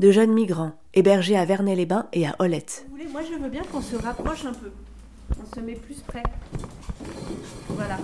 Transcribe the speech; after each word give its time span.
de 0.00 0.10
jeunes 0.10 0.32
migrants, 0.32 0.72
hébergés 0.94 1.36
à 1.36 1.44
Vernay-les-Bains 1.44 2.06
et 2.12 2.26
à 2.26 2.36
Olette. 2.38 2.84
Vous 2.88 2.96
voulez, 2.96 3.08
moi 3.08 3.20
je 3.22 3.34
veux 3.40 3.48
bien 3.50 3.62
qu'on 3.64 3.80
se 3.80 3.96
rapproche 3.96 4.44
un 4.44 4.52
peu. 4.52 4.70
On 5.40 5.54
se 5.54 5.60
met 5.60 5.74
plus 5.74 6.00
près. 6.02 6.22
Voilà. 7.70 7.98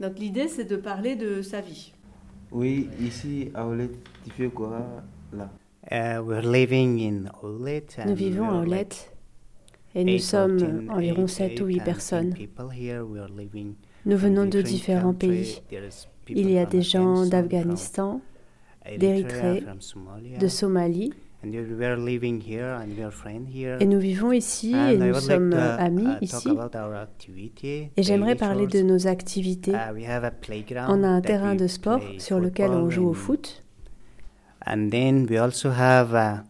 Donc 0.00 0.18
l'idée 0.18 0.48
c'est 0.48 0.64
de 0.64 0.76
parler 0.76 1.16
de 1.16 1.42
sa 1.42 1.60
vie. 1.60 1.92
Oui, 2.52 2.88
ici 3.00 3.50
à 3.54 3.66
Olette, 3.66 3.96
tu 4.24 4.30
fais 4.30 4.48
quoi 4.48 4.86
là? 5.32 5.50
Uh, 5.90 6.20
we're 6.20 6.42
living 6.42 7.00
in 7.00 7.30
Olette 7.42 7.96
and 7.98 8.10
Nous 8.10 8.14
vivons 8.16 8.48
à 8.50 8.60
Olette 8.62 9.12
et 9.94 10.04
nous 10.04 10.18
sommes 10.18 10.88
environ 10.90 11.24
eight- 11.26 11.28
7 11.28 11.60
ou 11.60 11.68
eight 11.68 11.74
8 11.76 11.80
and 11.80 11.84
ten 11.84 11.84
personnes. 11.84 12.34
Nous 14.04 14.16
venons 14.16 14.44
de 14.44 14.60
différents 14.62 15.14
pays. 15.14 15.62
Il 16.28 16.50
y 16.50 16.58
a 16.58 16.66
des 16.66 16.82
gens 16.82 17.24
d'Afghanistan, 17.26 18.20
d'Érythrée, 18.98 19.62
de 20.38 20.48
Somalie, 20.48 21.12
And 21.44 21.50
we 21.50 21.84
are 21.84 21.96
living 21.96 22.40
here 22.40 22.72
and 22.72 22.96
we 22.96 23.04
are 23.04 23.12
friends 23.12 23.48
here. 23.54 23.76
et 23.78 23.86
nous 23.86 23.98
vivons 23.98 24.32
ici 24.32 24.74
et 24.74 24.96
nous 24.96 25.14
sommes 25.14 25.50
to, 25.50 25.56
amis 25.56 26.06
uh, 26.06 26.24
ici. 26.24 26.48
Et 27.96 28.02
j'aimerais 28.02 28.34
parler 28.36 28.66
de 28.66 28.80
nos 28.80 29.06
activités. 29.06 29.72
Uh, 29.72 29.94
we 29.94 30.04
have 30.08 30.24
a 30.24 30.30
playground 30.30 30.90
On 30.90 31.04
a 31.04 31.08
un 31.08 31.20
terrain 31.20 31.54
de 31.54 31.66
sport 31.66 32.00
sur 32.18 32.40
lequel 32.40 32.70
on 32.70 32.88
joue 32.88 33.06
au 33.06 33.12
foot. 33.12 33.62
And 34.66 34.88
then 34.90 35.26
we 35.30 35.38
also 35.38 35.70
have 35.70 36.42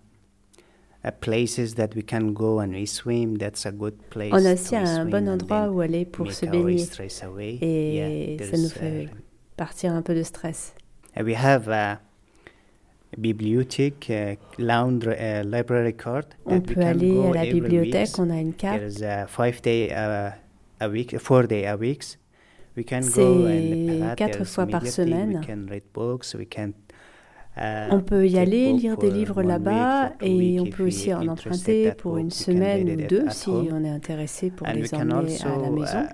places 1.21 1.75
that 1.75 1.91
we 1.95 2.03
can 2.03 2.33
go 2.33 2.61
and 2.61 2.69
we 2.69 2.87
swim. 2.87 3.37
That's 3.39 3.67
a 3.67 3.73
good 3.73 3.97
place. 4.09 4.33
On 4.33 4.45
a 4.47 4.55
aussi 4.55 4.77
un 4.77 5.05
bon 5.05 5.29
endroit 5.29 5.69
où 5.69 5.81
aller 5.81 6.05
pour 6.05 6.33
se 6.33 6.47
baigner. 6.47 6.87
Et 7.61 8.39
ça 8.41 8.57
nous 8.57 8.69
fait 8.69 9.09
partir 9.57 9.93
un 9.93 10.03
peu 10.03 10.15
de 10.15 10.23
stress. 10.23 10.75
uh, 11.19 11.23
we 11.23 11.35
have 11.35 11.69
a 11.69 12.01
bibliothèque, 13.17 14.11
uh, 14.11 14.37
laundry, 14.59 15.15
uh, 15.19 15.43
library 15.45 15.95
card. 15.95 16.25
On 16.45 16.61
peut 16.61 16.81
aller 16.81 17.19
à 17.21 17.33
la 17.33 17.51
bibliothèque, 17.51 18.19
on 18.19 18.31
a 18.31 18.41
une 18.41 18.55
carte. 18.55 18.79
There's 18.79 19.03
a 19.03 19.27
five 19.27 19.61
day 19.63 19.91
uh, 19.91 20.31
a 20.81 20.89
week, 20.89 21.19
four 21.19 21.47
day 21.47 21.67
a 21.67 21.77
week. 21.77 22.03
We 22.77 22.85
can 22.85 23.03
C'est 23.03 23.23
go 23.23 23.47
and 23.47 24.15
quatre 24.17 24.45
fois 24.45 24.67
par 24.67 24.87
semaine. 24.87 25.39
We 25.41 25.47
can 25.47 25.67
read 25.71 25.85
books. 25.95 26.35
We 26.35 26.47
can. 26.47 26.73
uh, 27.57 27.89
On 27.91 28.01
peut 28.01 28.27
y 28.29 28.39
aller, 28.39 28.75
lire 28.75 28.99
des 28.99 29.11
livres 29.11 29.43
là-bas 29.43 30.13
et 30.21 30.61
on 30.61 30.67
peut 30.67 30.87
aussi 30.87 31.15
en 31.15 31.27
emprunter 31.27 31.93
pour 31.93 32.19
une 32.19 32.31
semaine 32.31 32.91
ou 32.91 33.07
deux 33.09 33.31
si 33.31 33.49
on 33.49 33.83
est 33.83 33.89
intéressé 33.89 34.51
pour 34.51 34.67
les 34.67 34.93
emmener 34.95 35.15
also 35.15 35.49
à 35.49 35.63
la 35.63 35.71
maison. 35.71 36.07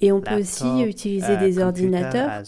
Et 0.00 0.12
on 0.12 0.20
peut 0.20 0.40
aussi 0.40 0.82
utiliser 0.82 1.34
uh, 1.34 1.38
des 1.38 1.58
ordinateurs. 1.58 2.42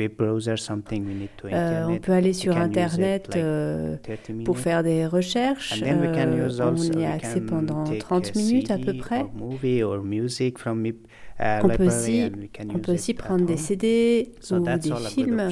Euh, 0.00 1.86
on 1.88 1.98
peut 1.98 2.12
aller 2.12 2.32
sur 2.32 2.56
Internet 2.56 3.30
euh, 3.34 3.96
30 4.02 4.44
pour 4.44 4.58
faire 4.58 4.82
des 4.84 5.06
recherches. 5.06 5.72
And 5.72 5.84
then 5.84 6.00
we 6.00 6.12
can 6.12 6.28
Euh, 6.28 6.94
on 6.94 6.98
y 7.00 7.04
a 7.04 7.12
accès 7.12 7.40
pendant 7.40 7.84
take 7.84 7.98
30 7.98 8.32
a 8.34 8.38
minutes 8.38 8.70
à 8.70 8.78
peu 8.78 8.94
près. 8.94 9.20
or 9.20 9.32
movie 9.34 9.82
or 9.82 10.02
music 10.04 10.58
from 10.58 10.86
it, 10.86 10.96
uh, 11.40 11.60
On 11.64 11.68
peut 11.68 11.86
aussi, 11.86 12.30
on 12.72 12.78
peut 12.78 12.92
aussi 12.92 13.14
prendre 13.14 13.44
des. 13.44 13.56
CD 13.56 14.32
ou 14.52 14.60
des 14.60 14.92
films 15.08 15.48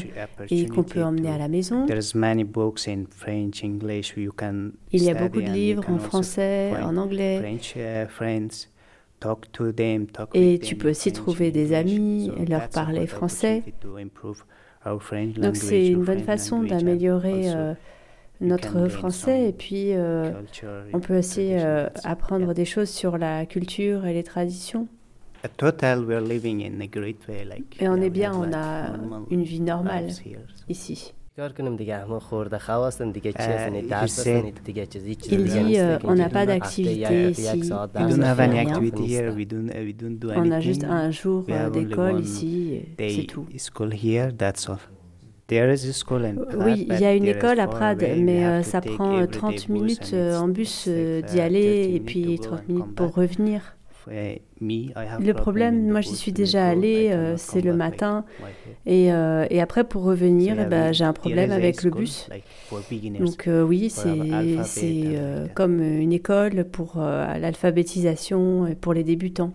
et 0.51 0.67
qu'on 0.67 0.85
peut 0.85 1.03
emmener 1.03 1.31
à 1.31 1.39
la 1.39 1.49
maison. 1.49 1.87
There's 1.87 2.15
many 2.15 2.45
books 2.45 2.87
in 2.87 3.05
French, 3.11 3.65
English. 3.65 4.15
You 4.17 4.33
can 4.37 4.71
Il 4.93 5.03
y 5.03 5.11
a 5.11 5.15
beaucoup 5.15 5.43
de 5.43 5.51
livres 5.51 5.85
en 5.89 5.99
français, 5.99 6.73
en 6.83 6.97
anglais. 6.97 7.41
Et 10.35 10.59
tu 10.59 10.77
peux 10.77 10.91
aussi 10.91 11.13
trouver 11.13 11.51
des 11.51 11.73
amis 11.73 12.31
leur 12.49 12.69
parler 12.69 13.07
français. 13.07 13.63
Donc 15.37 15.57
c'est 15.57 15.89
une 15.89 16.05
bonne 16.05 16.21
façon 16.23 16.63
d'améliorer 16.63 17.53
euh, 17.53 17.75
notre 18.41 18.89
français 18.89 19.49
et 19.49 19.53
puis 19.53 19.95
euh, 19.95 20.31
on 20.93 21.01
peut 21.01 21.19
aussi 21.19 21.55
euh, 21.55 21.89
apprendre 22.05 22.55
des 22.55 22.65
choses 22.65 22.91
sur 22.91 23.19
la 23.19 23.47
culture 23.47 24.07
et 24.07 24.15
les 24.15 24.23
traditions. 24.23 24.87
A 25.45 25.49
total, 25.49 26.05
we're 26.05 26.21
living 26.21 26.63
in 26.65 26.81
a 26.81 26.87
great 26.87 27.19
way, 27.29 27.45
like, 27.45 27.81
Et 27.81 27.89
on 27.89 27.97
est 27.97 28.11
bien, 28.11 28.33
on 28.35 28.53
a 28.53 28.97
une 29.31 29.43
vie 29.43 29.61
normale 29.61 30.09
ici. 30.69 31.15
کار 31.38 31.52
کنم 31.52 31.76
دیگه 31.76 31.98
همه 31.98 32.20
خورده 32.20 32.58
خواستن 32.60 33.12
دیگه 33.12 33.32
چی 33.32 33.38
Uh, 33.38 33.42
هستن 33.42 33.82
you 33.82 33.90
درس 33.90 34.20
said- 34.20 34.28
هستن 34.28 34.52
دیگه 34.66 34.86
چیزی 34.86 35.16
چیزی 35.16 35.36
Il 35.36 35.40
دیگه 35.40 35.62
dit, 35.62 35.66
نیست 35.66 35.82
euh, 35.98 36.02
که 36.02 36.08
on 36.08 36.10
اینجا 36.10 36.24
n'a 36.28 36.32
pas 36.32 36.36
هفته 36.36 36.46
d'activité 36.60 37.12
یک- 37.14 37.38
ici. 37.38 37.56
یک 37.56 37.64
ساعت 37.64 37.90
On 37.90 37.94
We 37.94 38.00
درس 38.00 38.14
don't 38.14 38.18
ne 38.18 38.24
have 38.24 38.36
fait 38.38 38.50
any 38.50 38.54
rien. 38.54 38.68
activity 38.68 39.06
here. 39.08 39.22
نیست. 39.36 39.38
We 39.38 39.54
don't. 39.54 39.72
uh, 39.72 39.76
We 39.76 40.04
don't 40.04 40.26
do 40.26 40.30
On 40.30 40.38
anything. 40.38 40.54
a 40.54 40.62
juste 40.62 40.84
un 40.84 41.12
jour 41.12 41.44
We 41.48 41.50
euh, 41.50 41.58
have 41.58 41.76
only 41.78 41.86
d'école 41.86 42.16
one 42.16 42.24
ici, 42.24 42.74
et 42.74 42.86
c'est 42.98 43.18
Day 43.18 43.26
tout. 43.26 43.46
school 43.68 43.92
here. 44.06 44.32
That's 44.38 44.70
all. 44.70 44.82
There 45.48 45.74
is 45.76 45.82
a 45.94 45.94
school 46.02 46.24
in 46.30 46.36
Prague, 46.36 46.66
Oui, 46.66 46.74
il 46.82 46.88
but 46.88 47.00
y 47.02 47.06
a 47.06 47.14
une 47.20 47.24
there 47.26 47.36
is 47.38 47.40
école 47.40 47.60
à 47.60 47.68
far 47.68 47.76
Prades, 47.78 48.04
away. 48.04 48.18
We 48.18 48.24
mais 48.28 48.40
have 48.46 48.60
euh, 48.60 48.64
to 48.64 48.70
ça 48.74 48.80
take 48.82 48.96
prend 48.96 49.12
euh, 49.12 49.24
everyday 49.24 49.40
30 49.40 49.52
bus 49.56 49.70
minutes 49.78 50.10
and 50.14 50.18
euh, 50.18 50.32
it's- 50.32 50.44
en 50.44 50.48
bus 50.58 50.72
it's 50.72 50.88
euh, 50.88 51.16
like, 51.22 51.26
d'y 51.32 51.38
uh, 51.40 51.48
aller 51.48 51.70
30 51.72 51.84
et 51.84 51.88
minutes 51.88 52.06
puis 52.06 52.24
to 52.40 52.50
go 52.50 52.50
30 52.50 52.60
and 52.62 52.68
minutes 52.74 52.86
come 52.86 52.94
pour 53.00 53.08
back. 53.08 53.16
revenir. 53.24 53.62
Me, 54.07 54.71
I 54.71 54.93
have 54.97 55.21
Le 55.25 55.35
problème, 55.35 55.91
moi 55.91 56.01
j'y 56.01 56.15
suis 56.15 56.33
déjà 56.33 56.67
allée, 56.67 57.11
euh, 57.11 57.37
c'est 57.37 57.61
le 57.61 57.75
matin. 57.75 58.25
Et, 58.85 59.13
euh, 59.13 59.47
et 59.51 59.61
après, 59.61 59.85
pour 59.85 60.05
revenir, 60.05 60.55
So, 60.55 60.63
eh 60.63 60.67
ben, 60.67 60.93
j'ai 60.93 61.05
un 61.05 61.13
problème 61.13 61.51
avec 61.51 61.83
le 61.83 61.91
bus. 61.91 62.29
Donc 63.19 63.49
euh, 63.49 63.63
oui, 63.63 63.91
c'est 63.91 64.09
euh, 64.09 65.47
comme 65.55 65.81
une 65.83 66.13
école 66.13 66.65
pour 66.65 66.95
euh, 66.99 67.37
l'alphabétisation 67.39 68.67
et 68.67 68.75
pour 68.75 68.95
les 68.95 69.05
débutants. 69.05 69.53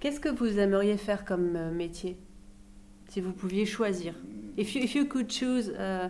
Qu'est-ce 0.00 0.20
que 0.20 0.28
vous 0.28 0.58
aimeriez 0.58 0.96
faire 0.96 1.24
comme 1.24 1.72
métier 1.72 2.16
si 3.08 3.20
vous 3.20 3.32
pouviez 3.32 3.66
choisir? 3.66 4.14
If 4.56 4.74
you, 4.74 4.82
if 4.82 4.94
you 4.94 5.04
could 5.06 5.28
choose 5.30 5.68
uh, 5.70 6.08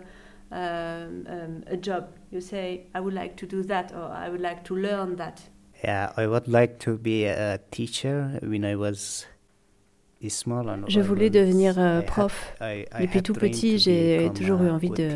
um, 0.51 1.25
um, 1.27 1.63
a 1.69 1.75
job, 1.81 2.05
you 2.31 2.39
say 2.39 2.85
I 2.95 2.99
would 2.99 3.13
like 3.13 3.35
to 3.37 3.45
do 3.45 3.63
that 3.63 3.91
or 3.93 4.11
I 4.11 4.29
would 4.29 4.41
like 4.41 4.63
to 4.65 4.75
learn 4.75 5.15
that. 5.17 5.41
Yeah, 5.83 6.11
I 6.17 6.25
would 6.27 6.47
like 6.47 6.79
to 6.79 6.97
be 6.97 7.25
a 7.25 7.59
teacher 7.71 8.39
when 8.41 8.63
I 8.65 8.75
was 8.75 9.27
small. 10.29 10.67
and 10.67 10.85
Je 10.87 10.99
voulais 10.99 11.29
devenir 11.29 11.77
euh, 11.77 12.01
prof. 12.01 12.55
Depuis 13.01 13.21
tout 13.21 13.33
petit, 13.51 13.77
j'ai 13.77 14.17
toujours 14.33 14.61
eu 14.63 14.69
envie 14.71 14.89
de- 14.89 15.09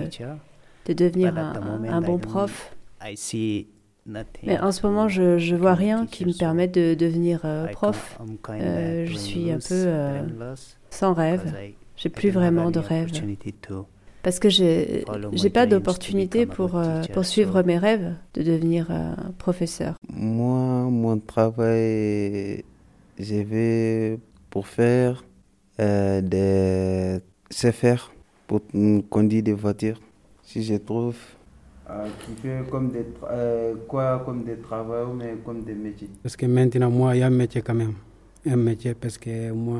devenir 0.94 1.34
un, 1.90 2.02
bon 2.02 2.20
prof. 2.20 2.76
Mais 4.44 4.60
en 4.60 4.72
ce 4.72 4.86
moment, 4.86 5.08
je 5.08 5.38
je 5.40 5.56
vois 5.56 5.74
rien 5.74 6.06
qui 6.06 6.26
me 6.26 6.30
permette 6.38 6.72
de 6.74 6.94
devenir 6.94 7.42
euh, 7.46 7.68
prof 7.74 8.18
Euh, 8.62 9.06
je 9.06 9.12
suis 9.18 9.52
un 9.52 9.58
peu, 9.68 9.76
euh, 9.88 10.22
sans 10.92 11.14
rêve. 11.14 11.42
J'ai 11.98 12.10
plus 12.10 12.30
vraiment 12.30 12.66
de 12.72 12.80
rêve. 12.88 13.08
Parce 14.24 14.40
que 14.40 14.50
j'ai 14.50 15.04
my 15.10 15.38
j'ai 15.38 15.50
pas 15.50 15.66
d'opportunité 15.66 16.46
pour 16.46 16.78
euh, 16.78 17.02
teacher, 17.02 17.14
poursuivre 17.14 17.64
mes 17.64 17.78
rêves 17.78 18.14
de 18.36 18.44
devenir 18.44 18.88
euh, 18.90 19.14
professeur. 19.38 19.96
Moi, 20.14 20.90
mon 20.90 21.20
travail, 21.20 22.64
je 23.20 23.36
vais 23.36 24.20
pour 24.50 24.68
faire 24.68 25.24
euh, 25.80 26.22
des 26.22 27.20
CFR, 27.50 28.12
pour 28.48 28.62
conduire 29.10 29.44
des 29.44 29.54
voitures. 29.54 30.00
Si 30.44 30.64
je 30.64 30.76
trouve 30.76 31.16
euh, 31.90 32.08
qui 32.26 32.42
fait 32.42 32.64
comme 32.70 32.90
des 32.90 33.06
euh, 33.30 33.74
quoi 33.88 34.22
comme 34.24 34.44
des 34.46 34.56
travaux 34.58 35.14
mais 35.14 35.36
comme 35.44 35.64
des 35.64 35.74
métiers. 35.74 36.10
Parce 36.24 36.38
que 36.38 36.46
maintenant, 36.46 36.90
moi, 36.90 37.16
il 37.16 37.20
y 37.20 37.24
a 37.24 37.28
un 37.28 37.30
métier 37.32 37.62
quand 37.62 37.74
même. 37.74 37.96
Un 38.46 38.56
métier, 38.56 38.94
parce 38.94 39.18
que 39.18 39.52
moi, 39.52 39.80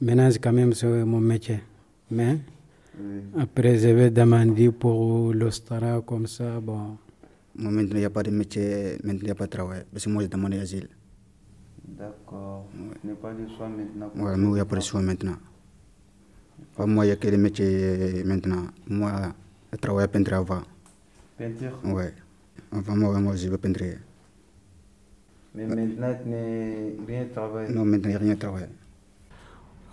maintenant, 0.00 0.30
c'est 0.30 0.38
quand 0.38 0.52
même 0.52 0.72
c'est 0.72 0.86
mon 0.86 1.20
métier. 1.20 1.60
Mais 2.10 2.38
Oui. 2.98 3.22
après, 3.38 3.78
je 3.78 3.88
vais 3.88 4.10
demander 4.10 4.70
pour 4.70 5.32
l'Australie, 5.34 6.02
comme 6.06 6.26
ça, 6.26 6.60
bon. 6.60 6.96
Moi, 7.54 7.70
maintenant, 7.72 7.96
il 7.96 8.00
n'y 8.00 8.04
a 8.04 8.10
pas 8.10 8.22
de 8.22 8.30
métier, 8.30 8.96
maintenant, 9.02 9.20
il 9.20 9.24
n'y 9.24 9.30
a 9.30 9.34
pas 9.34 9.44
de 9.46 9.50
travail. 9.50 9.82
Parce 9.92 10.04
que 10.04 10.10
moi, 10.10 10.22
j'ai 10.22 10.28
demandé 10.28 10.58
asile. 10.58 10.88
D'accord. 11.86 12.66
Ce 13.02 13.06
n'est 13.06 13.14
pas 13.14 13.32
le 13.32 13.46
choix 13.56 13.68
maintenant. 13.68 14.10
Ouais, 14.16 14.36
mais 14.36 14.46
il 14.46 14.52
n'y 14.52 14.60
a 14.60 14.64
pas 14.64 14.76
de 14.76 14.80
choix 14.80 15.00
maintenant. 15.02 15.36
Pas 16.76 16.86
moi, 16.86 17.04
il 17.04 17.08
n'y 17.08 17.12
a 17.12 17.16
que 17.16 17.28
les 17.28 17.36
métiers 17.36 18.22
maintenant. 18.24 18.64
Moi, 18.88 19.32
je 19.72 19.78
travaille 19.78 20.08
peintre 20.08 20.32
avant. 20.34 20.62
Peinture. 21.38 21.78
Ouais. 21.84 22.12
Avant, 22.72 22.96
moi, 22.96 23.18
moi, 23.20 23.36
je 23.36 23.48
veux 23.48 23.58
peindre. 23.58 23.80
Mais 25.54 25.66
maintenant, 25.66 26.14
tu 26.22 26.28
n'es 26.28 26.96
rien 27.06 27.24
travaillé. 27.32 27.72
Non, 27.72 27.84
maintenant, 27.84 28.08
il 28.08 28.10
n'y 28.10 28.16
a 28.16 28.18
rien 28.18 28.34
de 28.34 28.38
travail. 28.38 28.68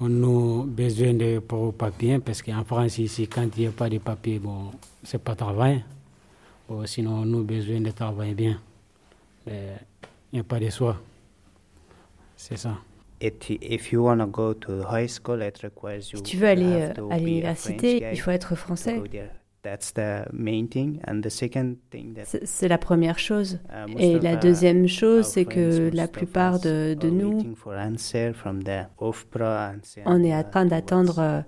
On 0.05 0.23
a 0.23 0.65
besoin 0.65 1.13
de 1.13 1.39
pour 1.39 1.73
papier, 1.73 2.19
parce 2.19 2.41
qu'en 2.41 2.65
France, 2.65 2.97
ici, 2.97 3.25
quand 3.29 3.47
il 3.55 3.61
n'y 3.61 3.67
a 3.67 3.71
pas 3.71 3.87
de 3.87 3.99
papier, 3.99 4.37
bon, 4.37 4.71
c'est 5.01 5.17
pas 5.17 5.33
travail. 5.33 5.81
Bon, 6.67 6.85
sinon, 6.85 7.23
on 7.23 7.39
a 7.39 7.41
besoin 7.41 7.79
de 7.79 7.89
travailler 7.91 8.33
bien. 8.33 8.59
Mais 9.47 9.77
il 10.33 10.35
n'y 10.35 10.39
a 10.41 10.43
pas 10.43 10.59
de 10.59 10.69
choix. 10.69 10.97
C'est 12.35 12.57
ça. 12.57 12.79
It, 13.21 13.49
if 13.61 13.93
you 13.93 14.03
want 14.03 14.17
to 14.17 14.27
go 14.27 14.53
to 14.53 14.81
high 14.91 15.07
school, 15.07 15.41
it 15.41 15.57
requires 15.59 16.11
you 16.11 16.17
Si 16.17 16.23
tu 16.23 16.35
veux 16.35 16.47
aller 16.47 16.91
euh, 16.97 17.09
à 17.09 17.17
l'université, 17.17 18.05
il 18.11 18.19
faut 18.19 18.31
être 18.31 18.55
français. 18.55 19.01
Go 19.63 19.69
there. 19.69 19.73
That's 19.73 19.93
the 19.93 20.25
main 20.33 20.67
thing. 20.67 20.99
And 21.07 21.21
the 21.21 21.29
second 21.29 21.77
thing 21.89 22.13
that 22.15 22.25
C'est 22.45 22.67
la 22.67 22.77
première 22.77 23.19
chose. 23.19 23.59
uh, 23.69 23.91
Et 23.97 24.19
la 24.19 24.33
uh, 24.33 24.39
deuxième 24.39 24.87
chose, 24.87 25.25
c'est 25.25 25.45
que 25.45 25.85
most 25.85 25.93
la 25.93 26.07
plupart 26.07 26.59
de, 26.59 26.95
nous, 27.09 27.37
waiting 27.37 27.55
for 27.55 27.73
answer 27.73 28.33
from 28.33 28.63
the 28.63 28.87
OFPRA 28.99 29.73
and 29.73 29.79
say, 29.83 30.01
on 30.05 30.23
est 30.23 30.31
uh, 30.31 30.35
en 30.35 30.43
train 30.43 30.65
d'attendre 30.65 31.43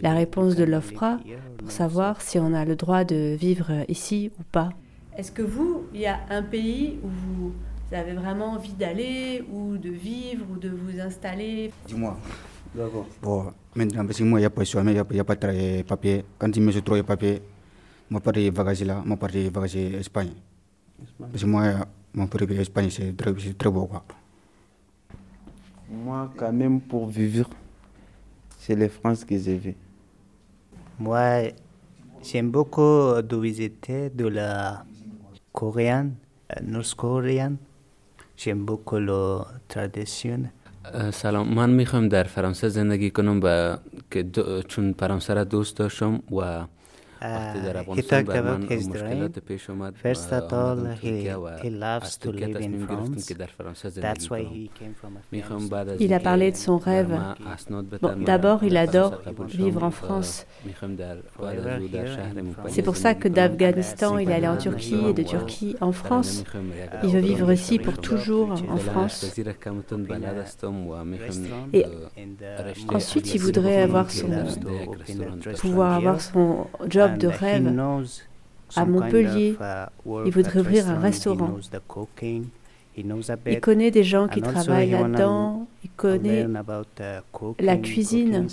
la 0.00 0.14
réponse 0.14 0.56
de 0.56 0.64
l'OFPRA 0.64 1.18
pour 1.58 1.70
savoir 1.70 2.20
si 2.20 2.38
on 2.38 2.54
a 2.54 2.64
le 2.64 2.76
droit 2.76 3.04
de 3.04 3.36
vivre 3.38 3.84
ici 3.88 4.30
ou 4.38 4.42
pas. 4.50 4.70
Est-ce 5.16 5.32
que 5.32 5.42
vous, 5.42 5.84
il 5.92 6.00
y 6.00 6.06
a 6.06 6.20
un 6.30 6.42
pays 6.42 6.98
où 7.02 7.08
vous 7.08 7.52
avez 7.92 8.12
vraiment 8.12 8.52
envie 8.52 8.72
d'aller 8.72 9.44
ou 9.52 9.76
de 9.76 9.90
vivre 9.90 10.46
ou 10.52 10.58
de 10.58 10.68
vous 10.68 11.00
installer? 11.00 11.72
Dis-moi. 11.86 12.16
D'accord. 12.74 13.06
Bon, 13.20 13.52
maintenant, 13.74 14.06
parce 14.06 14.18
que 14.18 14.22
moi, 14.24 14.38
il 14.38 14.42
n'y 14.42 14.46
a 14.46 15.24
pas 15.24 15.34
de 15.34 15.82
papier. 15.82 16.24
Quand 16.38 16.56
il 16.56 16.62
me 16.62 16.80
trouve 16.80 16.96
les 16.98 17.02
papiers, 18.21 18.45
je 18.45 18.51
pars 18.51 18.63
voyager 18.65 18.85
là, 18.85 19.03
je 19.05 19.15
pars 19.15 19.29
voyager 19.53 19.95
en 19.95 19.99
Espagne. 19.99 20.31
Parce 21.19 21.41
que 21.43 21.47
moi, 21.47 21.63
mon 22.13 22.27
pays 22.27 22.57
en 22.57 22.61
Espagne, 22.61 22.89
c'est 22.89 23.15
très, 23.17 23.33
c'est 23.39 23.57
très 23.57 23.69
beau. 23.69 23.85
Quoi. 23.85 24.03
Moi, 25.89 26.31
quand 26.37 26.53
même, 26.53 26.81
pour 26.81 27.07
vivre, 27.07 27.49
c'est 28.59 28.75
la 28.75 28.89
France 28.89 29.23
que 29.25 29.37
je 29.37 29.51
vais. 29.51 29.75
Moi, 30.99 31.51
j'aime 32.23 32.49
beaucoup 32.51 33.21
de 33.21 33.35
visiter 33.37 34.09
de 34.09 34.27
la 34.27 34.85
coréenne, 35.51 36.15
euh, 36.51 36.61
nord-coréenne. 36.63 37.57
J'aime 38.37 38.65
beaucoup 38.65 38.97
la 38.99 39.45
tradition. 39.67 40.49
اه، 40.93 41.11
سلام 41.11 41.53
من 41.53 41.69
میخوام 41.69 42.09
در 42.09 42.23
فرانسه 42.23 42.69
زندگی 42.69 43.09
کنم 43.09 43.39
و 43.43 43.77
که 44.11 44.23
دو- 44.23 44.61
چون 44.61 44.93
فرانسه 44.93 45.33
را 45.33 45.43
دوست 45.43 45.77
داشتم 45.77 46.13
و 46.31 46.35
وقتی 46.35 46.39
در 46.41 46.65
Uh, 46.65 46.67
il 56.00 56.14
a 56.14 56.20
parlé 56.20 56.50
de 56.50 56.56
son 56.56 56.78
rêve. 56.78 57.18
D'abord, 58.24 58.64
il 58.64 58.76
adore 58.76 59.20
vivre 59.48 59.82
en 59.82 59.90
France. 59.90 60.46
C'est 62.68 62.82
pour 62.82 62.96
ça 62.96 63.14
que 63.14 63.28
d'Afghanistan, 63.28 64.18
il 64.18 64.30
est 64.30 64.34
allé 64.34 64.48
en 64.48 64.56
Turquie 64.56 65.08
et 65.08 65.12
de 65.12 65.22
Turquie 65.22 65.76
en 65.80 65.92
France. 65.92 66.44
Il 67.02 67.10
veut 67.10 67.20
vivre 67.20 67.52
ici 67.52 67.78
pour 67.78 67.98
toujours 67.98 68.52
en 68.68 68.76
France. 68.76 69.38
Et 71.72 71.84
ensuite, 72.88 73.34
il 73.34 73.40
voudrait 73.40 73.82
avoir 73.82 74.10
son, 74.10 74.30
pouvoir 75.60 75.92
avoir 75.94 76.20
son 76.20 76.66
job 76.88 77.09
de 77.16 77.28
rêve. 77.28 77.66
à 78.76 78.84
Montpellier. 78.84 79.56
Il 80.24 80.32
voudrait 80.32 80.60
ouvrir 80.60 80.88
un 80.88 80.98
restaurant. 80.98 81.56
Il 83.46 83.60
connaît 83.60 83.90
des 83.90 84.04
gens 84.04 84.28
qui 84.28 84.40
travaillent 84.40 84.90
là-dedans. 84.90 85.66
Il 85.84 85.90
connaît 85.90 86.46
la 87.58 87.76
cuisine. 87.76 88.46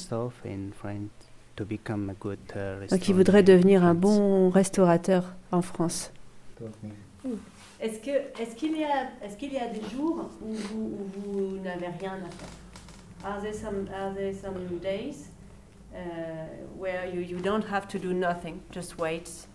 Donc 1.58 3.10
il 3.10 3.16
voudrait 3.16 3.44
devenir 3.44 3.84
un 3.84 3.96
bon 3.96 4.50
restaurateur 4.50 5.34
en 5.52 5.62
France. 5.62 6.12
Est-ce 7.80 8.00
que 8.00 8.42
est-ce 8.42 8.56
qu'il 8.56 8.76
y 8.78 8.84
a 8.84 9.12
est-ce 9.24 9.38
qu'il 9.38 9.54
y 9.54 9.58
a 9.58 9.68
des 9.68 9.82
jours 9.96 10.30
où 10.42 10.52
vous, 10.52 10.98
où 10.98 11.22
vous 11.22 11.58
n'avez 11.64 11.88
rien 12.00 12.14
à 12.14 12.30
faire? 12.30 12.50
Are 13.24 13.42
there 13.42 13.54
some 13.54 13.88
are 13.94 14.14
there 14.16 14.34
some 14.34 14.56
days 14.82 15.30
uh, 15.30 15.37
where 16.78 17.06
you, 17.14 17.22
you 17.22 17.40
don't 17.40 17.66
have 17.66 17.88
to 17.88 17.98
do 18.00 18.14
nothing, 18.14 18.62
just 18.72 18.98
wait? 18.98 19.48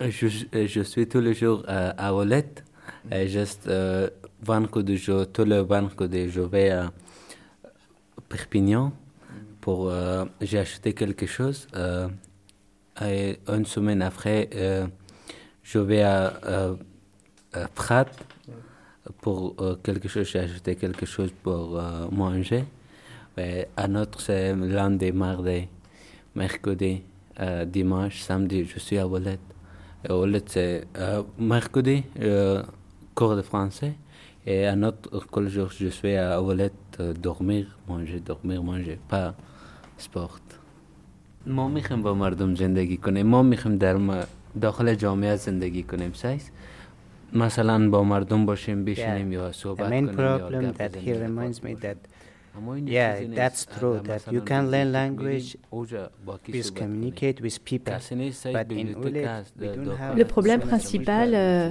Je, 0.00 0.28
je 0.52 0.82
suis 0.82 1.08
tous 1.08 1.20
les 1.20 1.34
jours 1.34 1.64
euh, 1.68 1.92
à 1.96 2.14
Olette. 2.14 2.64
Et 3.10 3.28
juste 3.28 3.66
euh, 3.68 4.08
je, 4.44 5.24
tous 5.24 5.44
les 5.44 5.62
vendredis, 5.62 6.30
je 6.30 6.40
vais 6.40 6.70
à 6.70 6.92
Perpignan 8.28 8.92
pour 9.60 9.90
euh, 9.90 10.24
j'ai 10.40 10.58
acheté 10.58 10.94
quelque 10.94 11.26
chose. 11.26 11.66
euh, 11.74 12.08
et 13.00 13.38
une 13.48 13.64
semaine 13.64 14.02
après, 14.02 14.50
euh, 14.54 14.86
je 15.62 15.78
vais 15.78 16.02
à, 16.02 16.32
euh, 16.44 16.76
à 17.52 17.68
Prat 17.68 18.06
pour 19.20 19.54
euh, 19.60 19.76
quelque 19.82 20.08
chose. 20.08 20.28
J'ai 20.28 20.40
acheté 20.40 20.74
quelque 20.76 21.06
chose 21.06 21.30
pour 21.42 21.78
euh, 21.78 22.08
manger. 22.10 22.64
Et 23.38 23.66
un 23.76 23.94
autre, 23.94 24.20
c'est 24.20 24.54
lundi, 24.54 25.12
mardi, 25.12 25.68
mercredi, 26.34 27.02
euh, 27.40 27.64
dimanche, 27.64 28.20
samedi, 28.20 28.64
je 28.64 28.78
suis 28.78 28.98
à 28.98 29.06
Olette. 29.06 29.38
Et 30.04 30.12
Olette, 30.12 30.48
c'est 30.48 30.86
euh, 30.96 31.22
mercredi, 31.38 32.04
euh, 32.20 32.62
cours 33.14 33.36
de 33.36 33.42
français. 33.42 33.94
Et 34.46 34.66
un 34.66 34.82
autre 34.82 35.24
quel 35.32 35.48
jour, 35.48 35.70
je 35.70 35.88
suis 35.88 36.16
à 36.16 36.40
euh, 36.40 37.12
dormir, 37.14 37.78
manger, 37.88 38.20
dormir, 38.20 38.62
manger, 38.62 38.98
pas 39.08 39.34
sport. 39.98 40.40
ما 41.46 41.68
می‌خوایم 41.68 42.02
با 42.02 42.14
مردم 42.14 42.54
زندگی 42.54 42.96
کنیم 42.96 43.26
ما 43.26 43.42
می‌خوایم 43.42 43.78
در 43.78 43.96
داخل 44.60 44.94
جامعه 44.94 45.36
زندگی 45.36 45.82
کنیم 45.82 46.12
سایز 46.12 46.50
مثلا 47.32 47.90
با 47.90 48.04
مردم 48.04 48.46
باشیم 48.46 48.84
بشینیم 48.84 49.32
یا 49.32 49.52
The 49.52 49.54
صحبت 49.54 49.90
کنیم 49.90 50.06
یا 50.06 50.38
problem 50.38 50.76
that 50.78 50.94
he 50.96 51.12
reminds 51.12 51.62
me 51.62 51.74
that 51.84 51.96
Yeah, 52.86 53.20
that's 53.34 53.66
true 53.66 54.00
that 54.04 54.22
you 54.32 54.40
can 54.40 54.70
learn 54.70 54.92
language, 54.92 55.56
puis 56.44 56.62
communicate 56.74 57.40
with 57.40 57.58
people. 57.64 57.94
But 58.52 58.72
in 58.72 58.94
Oleg, 58.96 59.28
we 59.58 59.66
don't 59.68 59.96
have 59.98 60.16
Le 60.16 60.24
problème 60.24 60.60
principal 60.60 61.30
euh, 61.34 61.70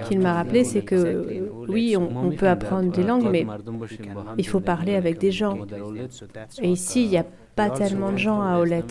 qu'il 0.00 0.20
m'a 0.20 0.34
rappelé, 0.34 0.64
c'est 0.64 0.82
que 0.82 0.94
euh, 0.94 1.48
oui, 1.68 1.96
on, 1.96 2.30
peut 2.30 2.48
apprendre 2.48 2.90
des 2.92 3.02
langues, 3.02 3.28
mais 3.30 3.46
il 4.38 4.46
faut 4.46 4.60
parler 4.60 4.94
avec 4.94 5.18
des 5.18 5.32
gens. 5.32 5.58
Et 6.60 6.70
ici, 6.70 7.04
il 7.04 7.10
n'y 7.10 7.18
a 7.18 7.26
pas 7.54 7.70
tellement 7.70 8.12
de 8.12 8.18
gens 8.18 8.42
à 8.42 8.58
Olet. 8.58 8.84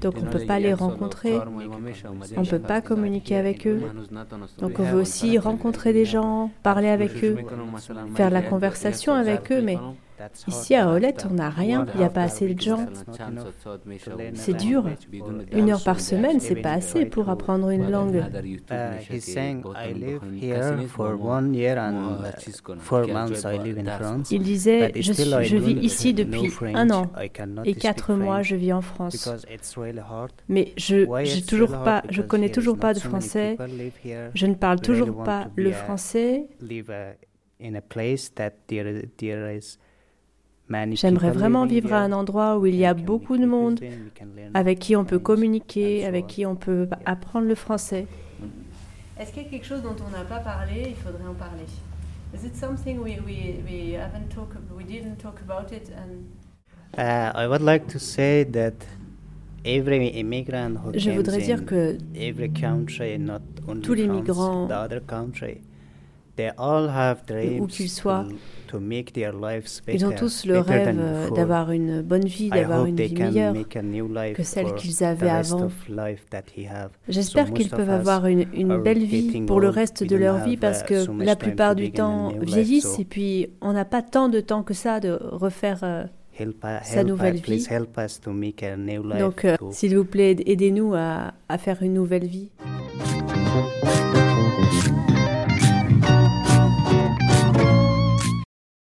Donc 0.00 0.14
on 0.18 0.26
ne 0.26 0.30
peut 0.30 0.44
pas 0.46 0.58
les 0.58 0.74
rencontrer, 0.74 1.38
on 2.36 2.40
ne 2.42 2.46
peut 2.46 2.58
pas 2.58 2.80
communiquer 2.80 3.36
avec 3.36 3.66
eux. 3.66 3.80
Donc 4.58 4.78
on 4.78 4.82
veut 4.84 5.00
aussi 5.00 5.38
rencontrer 5.38 5.92
des 5.92 6.04
gens, 6.04 6.50
parler 6.62 6.88
avec 6.88 7.24
eux, 7.24 7.38
faire 8.14 8.30
la 8.30 8.42
conversation 8.42 9.14
avec 9.14 9.50
eux, 9.50 9.62
mais 9.62 9.78
ici 10.46 10.74
à 10.74 10.88
Olette, 10.90 11.26
on 11.30 11.34
n'a 11.34 11.50
rien, 11.50 11.86
il 11.94 11.98
n'y 11.98 12.04
a 12.04 12.10
pas 12.10 12.22
assez 12.22 12.52
de 12.54 12.60
gens. 12.60 12.86
C'est 14.34 14.56
dur. 14.56 14.84
Une 15.52 15.70
heure 15.70 15.82
par 15.82 16.00
semaine, 16.00 16.40
c'est 16.40 16.56
pas 16.56 16.72
assez 16.72 17.06
pour 17.06 17.28
apprendre 17.28 17.70
une 17.70 17.90
langue. 17.90 18.24
Uh, 18.70 18.98
he's 19.10 19.24
saying, 19.24 19.62
I 19.74 19.92
live 19.92 20.20
here 20.40 20.86
for 20.88 21.16
one 21.20 21.54
year 21.54 21.78
and 21.78 22.24
uh, 22.24 22.78
four 22.78 23.06
months 23.06 23.44
I 23.44 23.58
live 23.58 23.78
in 23.78 23.86
France. 23.98 24.30
Il 24.30 24.42
disait, 24.42 24.92
But 24.92 25.02
je, 25.02 25.12
je 25.12 25.56
vis 25.56 25.74
don't 25.74 25.82
ici 25.82 26.14
know 26.14 26.24
depuis 26.24 26.48
French. 26.48 26.76
un 26.76 26.90
an 26.90 27.10
et 27.64 27.72
speak 27.72 27.78
quatre 27.78 28.14
mois, 28.14 28.36
French 28.36 28.48
je 28.48 28.56
vis 28.56 28.72
en 28.72 28.80
France. 28.82 29.30
Mais 30.48 30.72
je 30.76 31.46
toujours 31.46 31.82
pas, 31.82 32.02
je 32.10 32.22
connais 32.22 32.50
toujours 32.50 32.78
pas 32.78 32.94
de 32.94 33.00
français. 33.00 33.56
Je 34.34 34.46
ne 34.46 34.54
parle 34.54 34.80
toujours 34.80 35.22
pas 35.22 35.48
le 35.56 35.72
français. 35.72 36.46
J'aimerais 40.92 41.30
vraiment 41.30 41.66
vivre 41.66 41.92
à 41.92 42.00
un 42.00 42.12
endroit 42.12 42.58
où 42.58 42.66
il 42.66 42.76
y 42.76 42.84
a 42.84 42.94
beaucoup 42.94 43.36
de 43.36 43.46
monde, 43.46 43.80
avec 44.54 44.78
qui 44.78 44.96
on 44.96 45.04
peut 45.04 45.18
communiquer, 45.18 46.04
avec 46.04 46.26
qui 46.26 46.46
on 46.46 46.56
peut 46.56 46.88
apprendre 47.06 47.46
le 47.46 47.54
français. 47.54 48.06
Est-ce 49.18 49.32
qu'il 49.32 49.42
y 49.42 49.46
a 49.46 49.48
quelque 49.48 49.66
chose 49.66 49.82
dont 49.82 49.96
on 50.06 50.10
n'a 50.10 50.24
pas 50.24 50.38
parlé? 50.38 50.90
Il 50.90 50.94
faudrait 50.94 51.26
en 51.28 51.34
parler. 51.34 51.64
Is 52.32 52.46
it 52.46 52.54
something 52.54 52.98
we, 52.98 53.18
we, 53.26 53.56
we 53.66 53.94
haven't 53.96 54.28
talk, 54.28 54.50
we 54.76 54.84
didn't 54.84 55.16
talk 55.16 55.40
about 55.40 55.72
it 55.72 55.90
and 55.96 56.26
Uh, 56.96 57.30
I 57.34 57.46
would 57.46 57.60
like 57.60 57.86
to 57.92 57.98
say 57.98 58.44
that 58.44 58.72
every 59.64 60.08
immigrant 60.08 60.78
who 60.78 60.92
Je 60.94 61.10
voudrais 61.10 61.38
dire 61.38 61.58
in 61.60 61.64
que 61.64 61.98
every 62.16 62.50
country, 62.50 63.18
not 63.18 63.42
only 63.66 63.82
tous 63.82 63.94
les 63.94 64.08
migrants, 64.08 64.68
où 67.60 67.66
qu'ils 67.66 67.90
soient, 67.90 68.26
to, 68.68 68.78
to 68.78 68.80
make 68.80 69.12
their 69.12 69.32
lives 69.32 69.80
better, 69.84 69.98
ils 69.98 70.06
ont 70.06 70.12
tous 70.12 70.44
le 70.46 70.58
rêve 70.60 70.96
d'avoir 71.34 71.70
une 71.70 72.02
bonne 72.02 72.26
vie, 72.26 72.46
I 72.46 72.50
d'avoir 72.50 72.80
hope 72.82 72.88
une 72.88 72.96
they 72.96 73.08
vie 73.08 73.14
can 73.14 73.82
meilleure 73.82 74.34
que 74.34 74.42
celle 74.42 74.74
qu'ils 74.74 74.96
the 74.96 75.02
avaient 75.02 75.30
rest 75.30 75.52
avant. 75.52 75.68
J'espère 77.08 77.48
So 77.48 77.52
qu'ils 77.52 77.70
peuvent 77.70 77.90
avoir 77.90 78.26
une, 78.26 78.82
belle 78.82 79.04
vie 79.04 79.42
pour 79.42 79.60
le 79.60 79.68
reste 79.68 80.04
de 80.04 80.16
leur 80.16 80.38
vie 80.44 80.56
parce 80.56 80.82
uh, 80.82 80.84
que 80.84 81.22
la 81.24 81.36
plupart 81.36 81.74
du 81.74 81.90
temps 81.92 82.32
vieillissent 82.40 82.98
et 82.98 83.04
puis 83.04 83.48
on 83.60 83.72
n'a 83.72 83.84
pas 83.84 84.02
tant 84.02 84.28
de 84.28 84.40
temps 84.40 84.62
que 84.62 84.74
ça 84.74 85.00
de 85.00 85.18
refaire 85.20 85.80
euh, 85.82 86.04
uh, 86.40 86.46
sa 86.82 87.04
nouvelle 87.04 87.36
vie. 87.36 87.66
help 87.68 87.98
us 87.98 88.20
to 88.20 88.32
make 88.32 88.62
a 88.62 88.76
new 88.76 89.02
life. 89.02 89.18
Donc, 89.18 89.44
euh, 89.44 89.56
s'il 89.70 89.96
vous 89.96 90.04
plaît, 90.04 90.36
aidez-nous 90.46 90.94
à, 90.94 91.34
à 91.48 91.58
faire 91.58 91.82
une 91.82 91.94
nouvelle 91.94 92.26
vie. 92.26 92.50